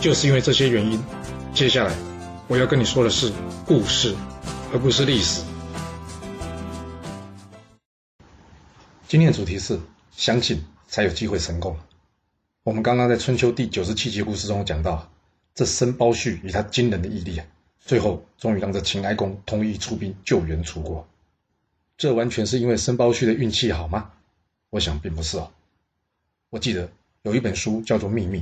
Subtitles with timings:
[0.00, 1.02] 就是因为这些原因，
[1.52, 1.92] 接下来
[2.46, 3.32] 我要跟你说的是
[3.66, 4.14] 故事，
[4.72, 5.42] 而不是历史。
[9.08, 9.80] 今天的主题是
[10.12, 11.76] 相信才有机会成功。
[12.62, 15.10] 我们刚刚在春秋第九十七集故事中讲到，
[15.52, 17.42] 这申包胥以他惊人的毅力，
[17.80, 21.08] 最后终于让这秦哀公同意出兵救援楚国。
[21.96, 24.12] 这完全是因为申包胥的运气好吗？
[24.70, 25.50] 我想并不是哦。
[26.50, 26.88] 我记得
[27.22, 28.38] 有一本书叫做《秘密》。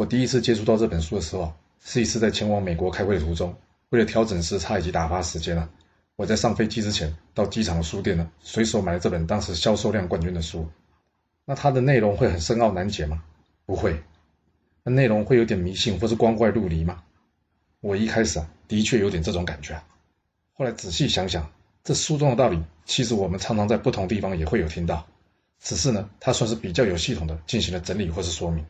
[0.00, 1.52] 我第一次接触到这本书的时候，
[1.84, 3.54] 是一次在前往美国开会的途中，
[3.90, 5.68] 为了调整时差以及打发时间啊，
[6.16, 10.66] 我在上飞机之前到机场的书店呢，随手买了这本当时销售量冠军的书。
[11.44, 13.22] 那它的内容会很深奥难解吗？
[13.66, 14.02] 不会。
[14.84, 17.02] 那内容会有点迷信或是光怪陆离吗？
[17.82, 19.78] 我一开始啊，的确有点这种感觉。
[20.54, 21.52] 后来仔细想想，
[21.84, 25.06] 这书中的道理，其实我们常常在不同地方也会有听到，
[25.60, 28.64] 只是呢，它算是比较有系统的进行了整理或是说明。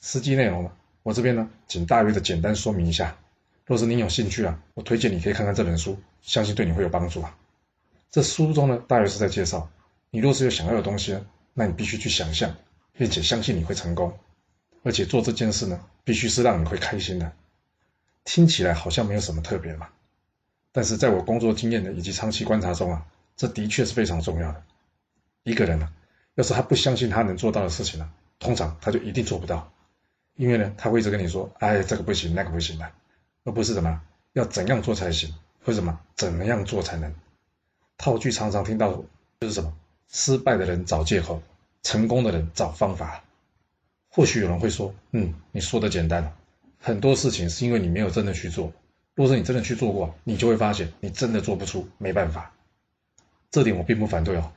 [0.00, 3.16] 实际内容呢，我这边呢，仅大约的简单说明一下。
[3.66, 7.36] 若是您有兴趣啊，我推荐你可以看看这本书，相信对你会有帮助啊。
[8.10, 9.70] 这书中呢，大约是在介绍，
[10.10, 11.18] 你若是有想要的东西，
[11.54, 12.56] 那你必须去想象，
[12.94, 14.18] 并且相信你会成功，
[14.82, 17.30] 而且做这件事呢，必须是让你会开心的。
[18.24, 19.88] 听起来好像没有什么特别嘛，
[20.72, 23.06] 但是在我工作经验的以及长期观察中啊，
[23.36, 24.62] 这的确是非常重要的。
[25.44, 25.92] 一个人呢，
[26.34, 29.72] 要是他不相信他能做到的事情呢，通常他就一定做不到。
[30.40, 32.90] 因为呢，他会一直跟你说，哎，这个不行，那个不行的，
[33.44, 34.00] 而不是什么
[34.32, 37.14] 要怎样做才行，或什么怎么样做才能。
[37.98, 39.04] 套句常常听到
[39.40, 39.70] 就是什么，
[40.08, 41.42] 失败的人找借口，
[41.82, 43.22] 成功的人找方法。
[44.08, 46.34] 或许有人会说，嗯，你说的简单，
[46.80, 48.72] 很多事情是因为你没有真的去做。
[49.14, 52.50] 若是你真的去做过，你就会发现你真的做不出，没办法。
[53.50, 54.50] 这点我并不反对哦。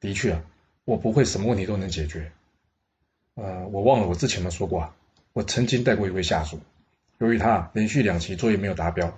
[0.00, 0.42] 的确啊，
[0.86, 2.32] 我不会什么问题都能解决。
[3.34, 4.96] 呃，我忘了我之前有说过啊。
[5.32, 6.58] 我曾经带过一位下属，
[7.18, 9.16] 由于他连续两期作业没有达标，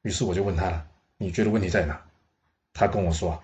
[0.00, 0.86] 于是我就问他了
[1.18, 2.02] ：“你觉得问题在哪？”
[2.72, 3.42] 他跟我说：“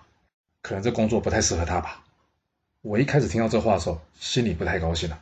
[0.63, 2.03] 可能这工作不太适合他吧。”
[2.81, 5.21] 我一开始听到这话的时候，心里不太高兴了，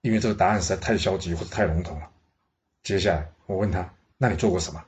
[0.00, 2.08] 因为这个答案实在太消极或者太笼统了。
[2.84, 4.84] 接下来我问他：“那你做过什么？”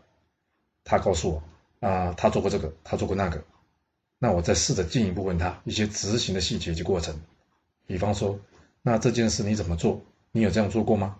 [0.85, 1.43] 他告诉我
[1.89, 3.43] ：“啊，他做过这个，他做过那个。”
[4.23, 7.21] 那我再试着进一步问他一些执行的细节及过程，
[7.87, 8.39] 比方说
[8.83, 10.01] ：“那这件事你怎么做？
[10.31, 11.17] 你有这样做过吗？”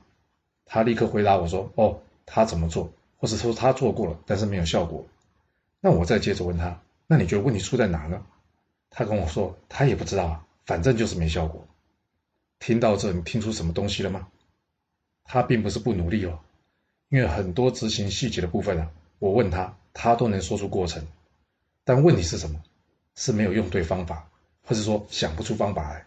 [0.73, 5.05] 他立刻回答我说：“哦，他怎么做，或者说他做过了，但是没有效果。”
[5.83, 8.25] 那我再接着问他：“那你觉得问题出在哪呢？”
[8.89, 11.67] 他跟我说：“他也不知道啊，反正就是没效果。”
[12.61, 14.29] 听到这，你听出什么东西了吗？
[15.25, 16.39] 他并不是不努力哦，
[17.09, 21.05] 因为很多执行细节的部分啊，我问他，他都能说出过程。
[21.83, 22.63] 但问题是什么？
[23.17, 24.31] 是没有用对方法，
[24.63, 26.07] 或者说想不出方法来。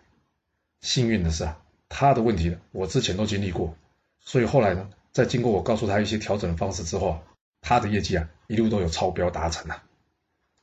[0.79, 1.59] 幸运的是啊，
[1.89, 3.75] 他的问题呢，我之前都经历过。
[4.25, 7.21] 所以后来呢，在经过我告诉他一些调整的方式之后啊，
[7.61, 9.83] 他的业绩啊一路都有超标达成啊。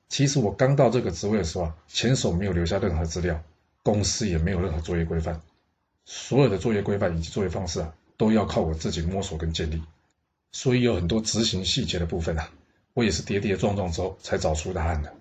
[0.09, 3.43] 其实我刚到这个职位的时候啊，前手没有留下任何资料，
[3.82, 5.41] 公司也没有任何作业规范，
[6.04, 9.82] 所有的作业规范以及作业方式啊，都要靠我自己摸索跟建立。
[10.53, 12.50] 所以有很多执行细节的部分啊，
[12.94, 15.12] 我也是跌跌撞撞之后才找出答案的。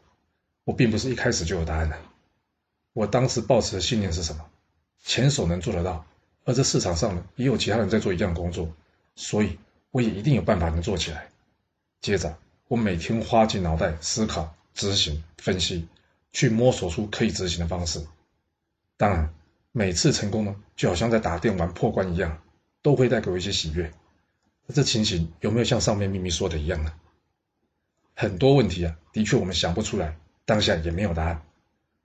[0.64, 1.98] 我并不是一开始就有答案的。
[2.94, 4.46] 我当时抱持的信念是什么？
[5.04, 6.06] 前手能做得到。
[6.50, 8.68] 而这市场上呢，也有其他人在做一样工作，
[9.16, 9.60] 所以
[9.92, 11.30] 我也一定有办法能做起来。
[12.02, 12.36] 接着，
[12.68, 15.88] 我每天花尽脑袋思考、执行、分析，
[16.34, 18.04] 去摸索出可以执行的方式。
[18.98, 19.32] 当然，
[19.72, 22.42] 每次成功呢，就好像在打电玩破关一样，
[22.82, 23.94] 都会带给我一些喜悦。
[24.74, 26.92] 这情形有没有像上面秘密说的一样呢？
[28.16, 31.44] 很多问题啊，的确我们想不出来，当下也没有答案。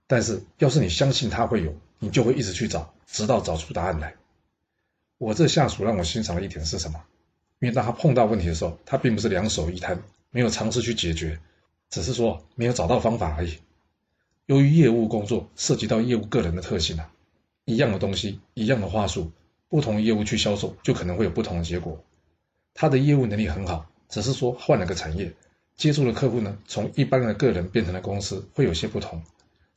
[0.07, 4.15] 但是，要是你相信它会有，你就会一直去找，直到找出答案来。
[5.25, 7.03] 我这下属让我欣赏的一点是什么？
[7.59, 11.41] 因为当他碰到问题的时候，他并不是两手一摊，没有尝试去解决，
[11.89, 13.57] 只是说没有找到方法而已。
[14.45, 17.11] 由于业务工作涉及到业务个人的特性啊，
[17.65, 19.33] 一样的东西，一样的话术，
[19.71, 22.05] 不同业务去销售，就可能会有不同的结果。
[22.75, 25.33] 他的业务能力很好，只是说换了个产业，
[25.75, 29.23] 接触的客户呢，从一般的个人变成了公司，会有些不同。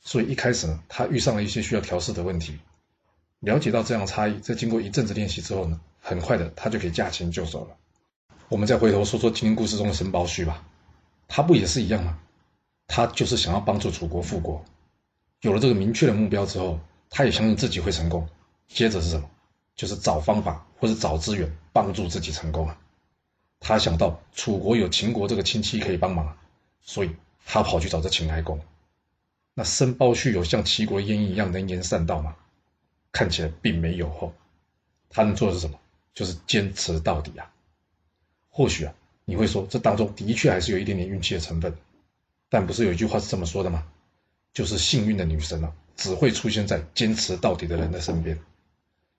[0.02, 2.58] 所以一开始呢，他遇上了一些需要调试的问题。
[3.40, 7.76] 了解到这样差异，在经过一阵子练习之后呢，很快的他就可以驾轻就熟了。
[8.48, 10.64] 我们再回头说说今天故事中的申包胥吧，
[11.28, 12.18] 他不也是一样吗？
[12.86, 14.64] 他就是想要帮助楚国复国，
[15.42, 16.80] 有了这个明确的目标之后，
[17.10, 18.28] 他也相信自己会成功。
[18.66, 19.30] 接着是什么？
[19.76, 22.76] 就是找方法或者找资源帮助自己成功啊。
[23.60, 26.36] 他想到楚国有秦国这个亲戚可以帮忙，
[26.80, 27.14] 所以
[27.44, 28.58] 他跑去找这秦哀公。
[29.54, 32.34] 那申包胥有像齐国燕一样能言善道吗？
[33.12, 34.08] 看起来并没有。
[34.10, 34.32] 后
[35.10, 35.78] 他能做的是什么？
[36.14, 37.50] 就是坚持到底啊。
[38.50, 38.94] 或许啊，
[39.24, 41.72] 你会说这当中的确还是有一点点运气的成分，
[42.48, 43.86] 但不是有一句话是这么说的吗？
[44.52, 48.38] 就是幸运的女神啊，只会出现在坚持到底的人的身边。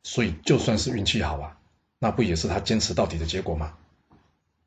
[0.03, 1.57] 所以就算是运气好啊，
[2.00, 3.77] 那不也是他坚持到底的结果吗？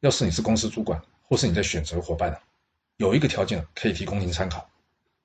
[0.00, 2.40] 要是你是公司主管，或是你在选择伙伴啊，
[2.96, 4.68] 有一个条件可以提供您参考，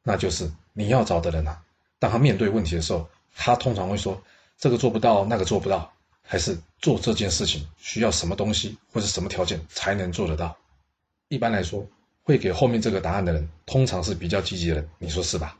[0.04, 1.64] 那就是你要找的人啊，
[2.00, 4.22] 当他面对问题的时候，他通常会说
[4.58, 5.94] 这个做不到，那个做不到。
[6.30, 10.58] 还是做这件事情需要什么东西或者什么条件才能做得到？
[11.30, 11.88] 一般来说，
[12.24, 15.58] 会给后面这个答案的人，通常是比较积极的人，你说是吧？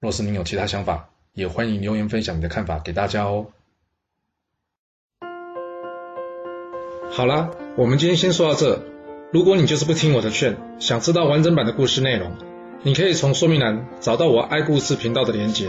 [0.00, 3.48] 若是您有其他想法，也欢迎留言分享你的看法给大家哦。
[7.10, 8.82] 好啦，我们今天先说到这。
[9.34, 12.38] 如果你就是不听我的劝，想知道完整版的故事内容，
[12.82, 15.68] 你可以从说明栏找到我爱故事频道的连结。